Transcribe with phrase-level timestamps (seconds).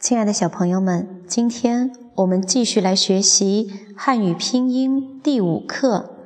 [0.00, 6.16] 亲爱的小朋友们，今天我们继续来学习汉语拼音第五课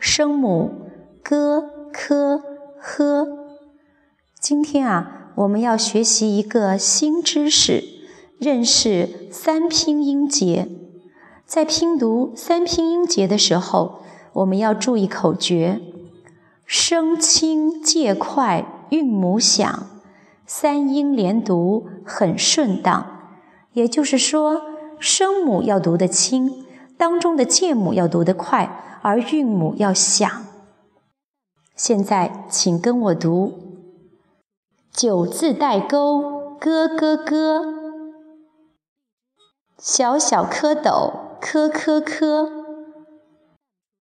[0.00, 0.72] 声母
[1.22, 1.62] g、
[1.92, 2.40] k、
[2.80, 3.28] h。
[4.40, 7.84] 今天啊，我们要学习一个新知识，
[8.36, 10.66] 认识三拼音节。
[11.46, 14.00] 在拼读三拼音节的时候，
[14.32, 15.80] 我们要注意口诀：
[16.66, 19.86] 声清介快，韵母响，
[20.44, 23.19] 三音连读很顺当。
[23.72, 24.62] 也就是说，
[24.98, 26.66] 声母要读得轻，
[26.96, 30.46] 当中的介母要读得快，而韵母要响。
[31.76, 33.54] 现在，请跟我读：
[34.92, 37.64] 九字带钩，咯咯咯；
[39.78, 42.50] 小小蝌蚪，科科科；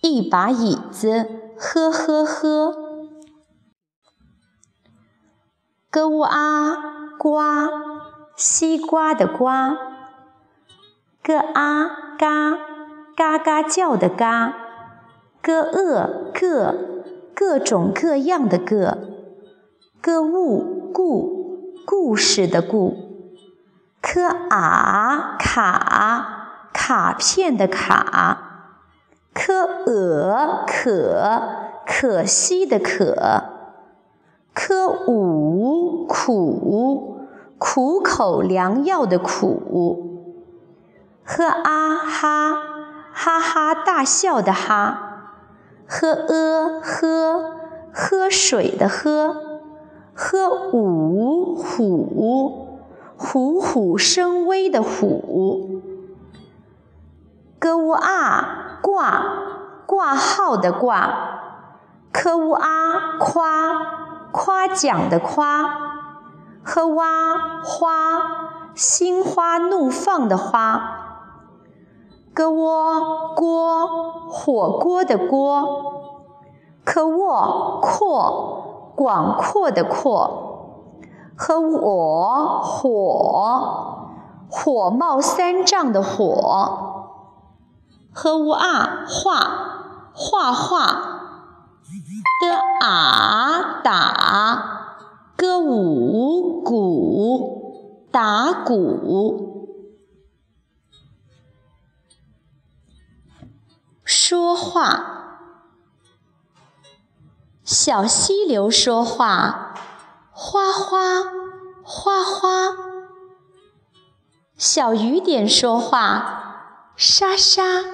[0.00, 1.26] 一把椅子，
[1.58, 2.72] 呵呵呵；
[5.90, 7.95] 咯呜啊，呱。
[8.36, 9.78] 西瓜的瓜，
[11.24, 12.58] 咯啊嘎，
[13.16, 14.52] 嘎嘎叫的嘎，
[15.42, 16.74] 咯呃个，
[17.34, 18.98] 各种各样的各，
[20.02, 22.94] 咯物故，故事的故，
[24.02, 28.76] 科啊卡，卡片的卡，
[29.32, 31.40] 科俄可，
[31.86, 33.44] 可惜的可，
[34.52, 37.15] 科五苦。
[37.58, 40.28] 苦口良药的苦，
[41.24, 42.54] 呵啊哈，
[43.12, 45.32] 哈哈大笑的哈，
[45.86, 47.56] 呵呃喝，
[47.92, 49.36] 喝水的喝，
[50.14, 52.78] 呵五虎，
[53.16, 55.80] 虎虎生威的虎，
[57.58, 59.24] 咯呜啊挂，
[59.86, 61.40] 挂号的挂，
[62.12, 65.85] 科乌啊夸，夸奖的夸。
[66.66, 67.06] 呵哇
[67.62, 70.80] 花，心花怒放的花；
[72.34, 73.86] 咯窝锅，
[74.28, 75.62] 火锅的锅；
[76.84, 80.28] 科沃阔，广阔的阔；
[81.36, 84.08] 呵我火，
[84.50, 86.34] 火冒三丈的火；
[88.12, 89.38] 呵呜啊画，
[90.12, 90.78] 画画；
[92.40, 94.75] 的啊打。
[95.36, 99.68] 歌舞鼓，打鼓，
[104.02, 105.12] 说话。
[107.62, 109.74] 小溪流说话，
[110.30, 111.22] 哗哗
[111.82, 112.76] 哗哗；
[114.56, 117.84] 小雨点说话，沙沙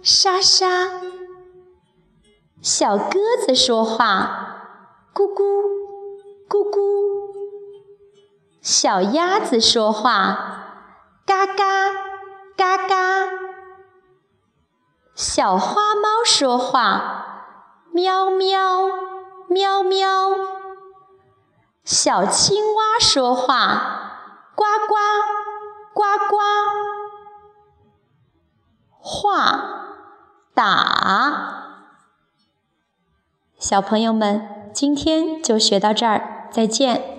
[0.00, 1.00] 沙沙；
[2.62, 5.83] 小鸽子说话，咕咕。
[6.54, 7.34] 咕咕，
[8.62, 11.92] 小鸭子说话，嘎嘎
[12.56, 13.28] 嘎嘎；
[15.16, 18.88] 小花猫说话，喵喵
[19.48, 20.08] 喵喵；
[21.82, 24.94] 小青蛙说话，呱呱
[25.92, 26.36] 呱呱。
[29.00, 30.06] 画
[30.54, 31.80] 打，
[33.58, 36.33] 小朋友们，今天就学到这儿。
[36.54, 37.13] 再见。